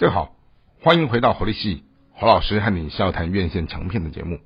[0.00, 0.34] 大家好，
[0.80, 4.40] 欢迎回到活力系侯老师和你笑谈院线强片的节目。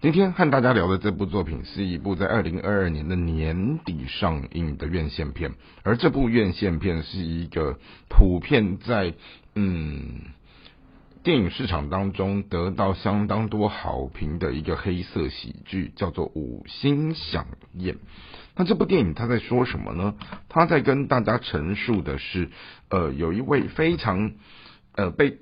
[0.00, 7.78] 今天和大家聊的这部作品是一部在二零二二年的年底上映的院线片，而这部院线片是一个
[8.08, 9.12] 普遍在
[9.54, 10.22] 嗯
[11.22, 17.96] 电影市场当中得到相当多好评的一个黑色喜剧，叫做《五星响宴》。
[18.56, 20.14] 那这部电影它在说什么呢？
[20.48, 22.48] 它在跟大家陈述的是，
[22.88, 24.32] 呃，有一位非常。
[24.98, 25.38] 呃，被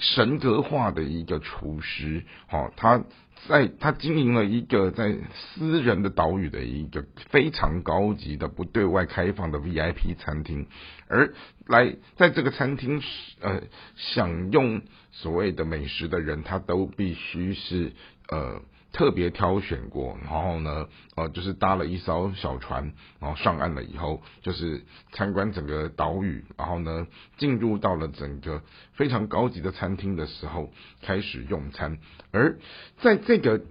[0.00, 3.02] 神格化的一个厨师，好，他
[3.48, 10.66] 在他经营了一个在私人的岛屿的一个非常高级的不对外开放的 VIP 餐厅，
[11.08, 11.32] 而
[11.66, 13.02] 来在这个餐厅
[13.40, 13.62] 呃
[13.96, 17.92] 享用所谓的美食的人，他都必须是
[18.28, 18.60] 呃。
[18.92, 27.06] 特别挑选过，然后呢，呃，就是搭了一艘小船，然后上岸了以后，就是参观整个岛屿，然后呢，
[27.38, 31.98] 进入到了整个非常高级的餐厅的时候，开始用餐。
[32.32, 32.58] 而
[33.00, 33.62] 在这个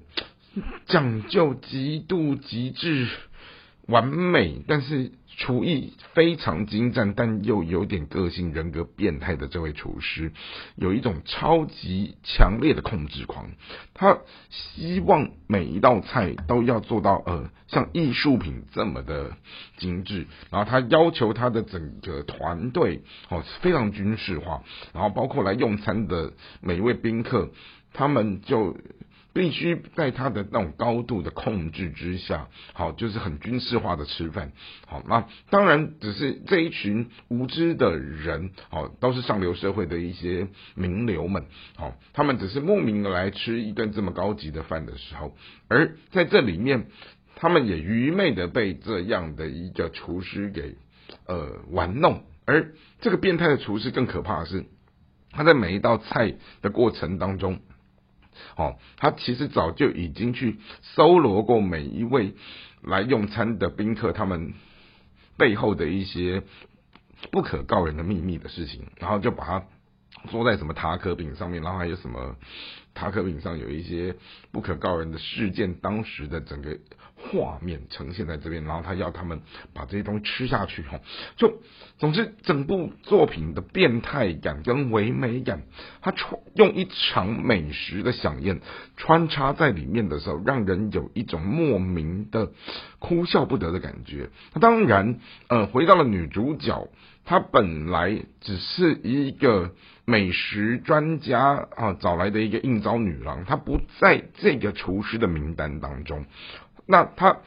[0.87, 3.07] 讲究极度极致。
[3.91, 10.31] 完美，但是厨艺非常精湛，但又有点个性、人格变态的这位厨师，
[10.75, 13.51] 有一种超级强烈的控制狂。
[13.93, 14.19] 他
[14.49, 19.33] 希望每一道菜都要做到呃，像艺术品这么的
[19.77, 20.27] 精致。
[20.49, 27.51] 然后他要求他的整个团队哦非常军事化，然后包括来用餐的每一位宾客，
[27.93, 28.77] 他们就。
[29.33, 34.51] 必须在他的那种高度的控制之下，好，就是很军事化的吃饭，
[34.85, 41.45] 好，那当然只是这一群无知的人，好，都是上流社会的一些名流们，
[41.77, 45.33] 好，他们只是慕名来吃一顿这么高级的饭的时候，
[45.69, 46.87] 而在这里面，
[47.35, 50.75] 他们也愚昧的被这样的一个厨师给
[51.25, 54.65] 呃玩弄，而这个变态的厨师更可怕的是，
[55.31, 57.61] 他在每一道菜的过程当中。
[58.55, 62.33] 哦，他其实早就已经去搜罗过每一位
[62.81, 64.53] 来用餐的宾客，他们
[65.37, 66.43] 背后的一些
[67.31, 69.63] 不可告人的秘密的事情，然后就把它
[70.29, 72.35] 做在什么塔可饼上面，然后还有什么
[72.93, 74.15] 塔克饼上有一些
[74.51, 76.77] 不可告人的事件，当时的整个。
[77.23, 79.41] 画面呈现在这边，然后他要他们
[79.75, 80.99] 把这些东西吃下去，哈，
[81.35, 81.61] 就
[81.99, 85.61] 总之整部作品的变态感跟唯美感，
[86.01, 88.59] 他穿用一场美食的响宴
[88.97, 92.53] 穿插在里面的时候，让人有一种莫名的
[92.97, 94.31] 哭笑不得的感觉。
[94.55, 96.89] 那当然，呃，回到了女主角，
[97.23, 99.75] 她本来只是一个
[100.05, 106.25] 美食专家啊，找来的一个应招女郎，她不在这个厨师的名单当中。
[106.87, 107.37] 那他，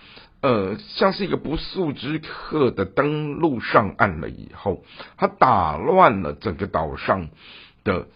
[0.41, 4.85] 呃，像是一个不速之客的登陆上岸了以后，
[5.19, 7.29] 他打乱了整个岛上
[7.83, 8.07] 的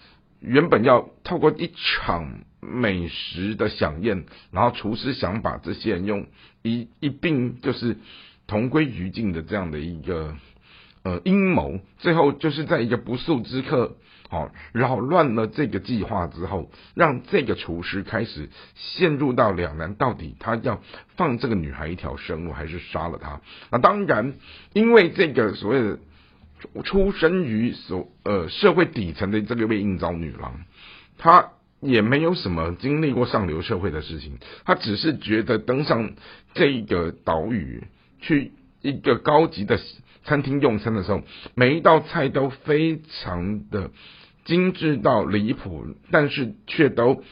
[0.40, 6.26] 原本要透过一场美食的飨宴，然后厨师想把这些人用
[6.62, 7.98] 一一并就是
[8.46, 10.34] 同归于尽的这样的一个
[11.08, 13.96] 呃阴谋，最后就是在一个不速之客。
[14.30, 20.82] 好，扰乱了这个计划之后，让这个厨师开始陷入到两难：到底他要
[21.16, 23.40] 放这个女孩一条生路，还是杀了她？
[23.70, 24.34] 那当然，
[24.74, 25.98] 因为这个所谓的
[26.84, 30.60] 出生于所呃社会底层的这个位应招女郎，
[31.16, 34.36] 她也没有什么经历过上流社会的事情，
[34.66, 36.12] 她只是觉得登上
[36.52, 37.84] 这个岛屿
[38.20, 39.78] 去一个高级的
[40.24, 41.22] 餐厅用餐的时候，
[41.54, 43.90] 每一道菜都非常的。
[44.44, 47.22] 精致到离谱，但是却都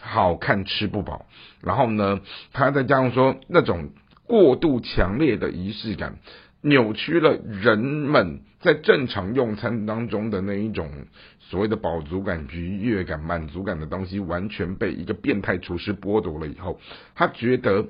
[0.00, 1.26] 好看吃不饱。
[1.60, 2.22] 然后呢，
[2.54, 3.90] 他再加上说那种
[4.26, 6.16] 过度强烈的仪式感，
[6.62, 10.90] 扭曲了人们在正常用餐当中的那一种
[11.38, 16.80] 所谓的饱足感、愉悦感、满足感的东西，完全被一个变态厨师剥夺了以后，
[17.14, 17.84] 他觉得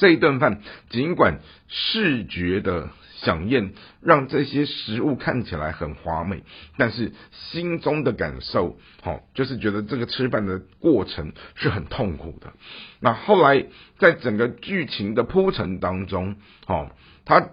[0.00, 1.38] 这一顿饭尽管
[1.68, 2.88] 视觉的。
[3.22, 6.42] 想宴让这些食物看起来很华美，
[6.78, 12.54] 但是心中的感受，好，就是觉得这个吃饭的过程是很痛苦的。
[12.98, 13.66] 那后来
[13.98, 16.96] 在整个剧情的铺陈当中，好，
[17.26, 17.50] 他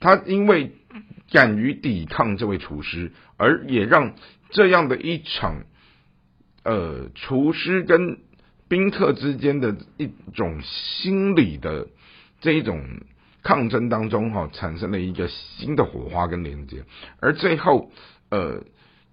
[0.00, 0.72] 他因为
[1.30, 4.16] 敢于抵抗这位厨师，而也让
[4.50, 5.62] 这样的一场，
[6.64, 8.18] 呃，厨师跟
[8.68, 11.88] 宾客之间的一种心理的
[12.40, 12.82] 这一种。
[13.40, 16.84] 抗争当中，哈，产生了一个新的火花跟连接，
[17.20, 17.90] 而最后，
[18.30, 18.64] 呃，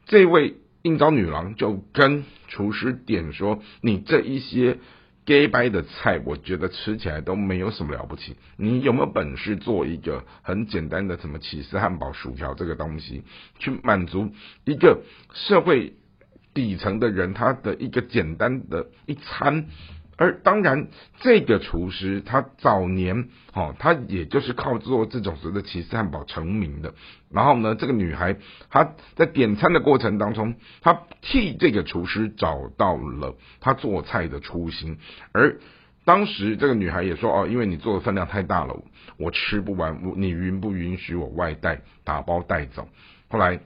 [0.07, 4.79] 这位应招女郎就跟厨师点说：“你这一些
[5.25, 8.35] gay 掰的菜，我觉得吃起来都没有什么了不起。
[8.57, 13.23] 你有没有本事做一个很简单的什么起司汉堡、薯条这个东西，
[13.59, 14.31] 去满足
[14.65, 15.03] 一个
[15.33, 15.93] 社会
[16.55, 19.67] 底层的人他的一个简单的一餐？
[20.17, 20.87] 而当然，
[21.19, 26.93] 这个厨师他早年哦，他也就是靠做这种所谓的起司汉堡成名的。
[27.29, 28.37] 然后呢，这个女孩
[28.69, 34.99] 她在点餐的过程当中，她替这个厨师找到了她做菜的初心。
[35.33, 35.59] 而
[36.05, 38.81] 当时这个女孩也说：“哦，因为你做的分量太大了，
[39.17, 42.87] 我吃不完，你允不允许我外带打包带走？”
[43.27, 43.59] 后来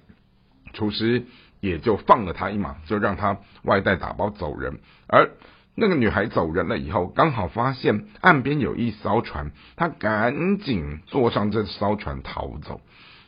[0.74, 1.26] 厨师
[1.60, 4.80] 也就放了他一马，就让他外带打包走人。
[5.08, 5.32] 而
[5.76, 12.82] 那个女孩走人了以后，刚好发现岸边有一艘船，她赶紧坐上这艘船逃走。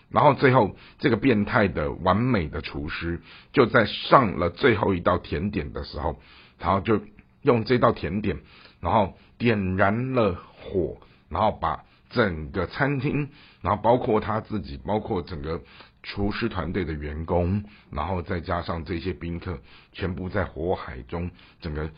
[0.09, 3.21] 然后最后，这个变态的完美的厨师
[3.53, 6.19] 就在上了最后一道甜点的时候，
[6.59, 6.99] 然后就
[7.41, 8.41] 用这道甜点，
[8.81, 10.97] 然后点燃了火，
[11.29, 13.29] 然后把整个餐厅，
[13.61, 15.61] 然后包括他自己，包括整个
[16.03, 19.59] 厨师团队的员工，然后再加上这些宾客，
[19.91, 21.89] 全部在火海中整个。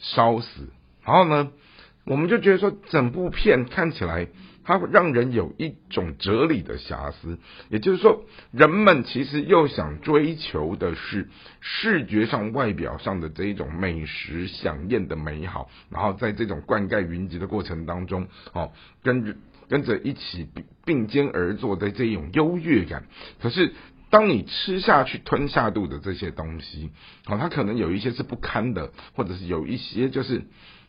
[0.00, 0.68] 烧死，
[1.04, 1.50] 然后呢，
[2.04, 4.28] 我们就觉得说，整部片看起来，
[4.62, 7.36] 它让人有一种哲理的瑕疵。
[7.68, 8.22] 也就是说，
[8.52, 11.28] 人们其实又想追求的是
[11.60, 18.70] 视觉上、外表上的这一种美食享宴的美好，然后在这种灌溉云集的过程当中，哦，
[19.02, 19.36] 跟
[19.68, 20.48] 跟着一起
[20.84, 23.04] 并肩而坐的这种优越感，
[23.40, 23.74] 可是。
[24.10, 26.88] 当你吃下去、吞下肚的这些东西，
[27.26, 30.44] 好，它可能有一些是不堪的，或者是有一些就是。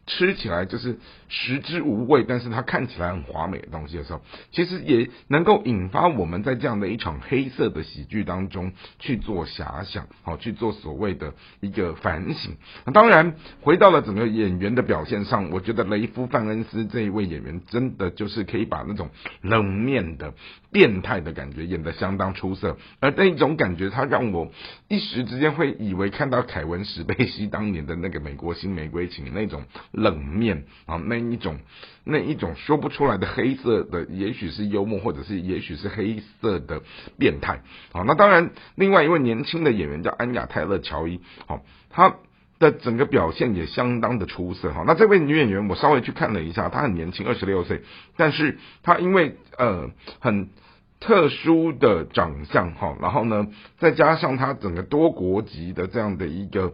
[0.09, 0.97] 吃起来就是
[1.29, 4.21] 食之无味，但是它看起来很华美的东西的时候，
[4.51, 12.57] 其实也能够引发我们在这样的一场黑色的喜剧当中去做遐想，好去做所谓的一个反省。
[12.85, 19.11] 那当然，回到了整个演员的表现上，我觉得雷夫范恩斯这一位演员真的就是可以把那种
[19.41, 20.33] 冷面的
[20.71, 24.51] 变态的感觉演得相当出色，而那一种感觉，他让我
[24.87, 29.61] 一时之间会以为看到凯文史贝西当年的那个美国新玫瑰情那种。
[29.99, 31.59] 冷面啊，那一种
[32.03, 36.81] 那一种说不出来的黑色的，也许是幽默，或者是也许是黑色的
[37.17, 37.61] 变态
[37.91, 38.03] 啊。
[38.07, 42.15] 那当然，另外一位年轻的演员叫安雅泰勒乔伊，好，她
[42.57, 44.83] 的整个表现也相当的出色哈。
[44.87, 47.83] 那这位女演员，我稍微去看了一下，她很年轻，二十六岁，
[48.17, 50.49] 但是她因为呃很
[50.99, 53.47] 特殊的长相哈，然后呢，
[53.77, 56.73] 再加上她整个多国籍的这样的一个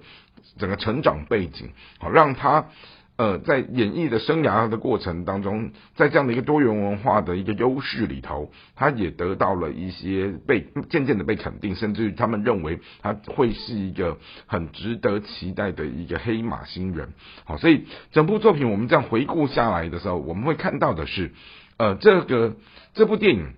[0.57, 2.68] 整个成长背景，好让她。
[3.17, 14.17] 呃，在演艺的生涯的过程当中，在这样的一个多元文化的一个优势里头，他也得到了一些被渐渐的被肯定，甚至于他们认为他会是一个
[14.47, 17.13] 很值得期待的一个黑马新人。
[17.45, 21.31] 好，所以整部作品我们这样回顾下来的时候，我们会看到的是，
[21.77, 22.57] 呃，这个
[22.95, 23.53] 这部电影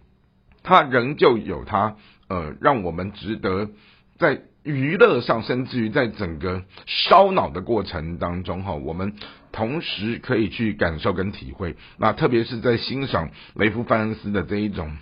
[0.62, 1.96] 它仍旧有它
[2.28, 3.72] 呃，让我们值得
[4.20, 4.44] 在。
[4.64, 9.14] 娱乐上，甚至于在整个烧脑的过程当中，哈，我们
[9.58, 11.76] 同时可以去感受跟体会。
[11.98, 14.96] 那特别是在欣赏雷夫范恩斯的这一种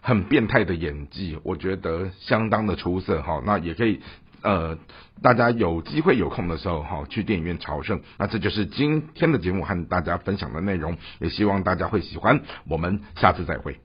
[0.00, 3.40] 很变态的演技，我觉得相当的出色，哈。
[3.46, 4.00] 那也可以，
[4.42, 4.76] 呃，
[5.22, 8.00] 大家有机会有空的时候，哈，去电影院朝圣。
[8.18, 12.40] 那这就是今天的节目和大家分享的内容，也希望大家会喜欢。
[12.68, 13.78] 我们下次再会。